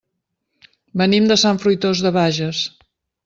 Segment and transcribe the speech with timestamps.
[1.01, 2.63] Venim de Sant Fruitós de Bages.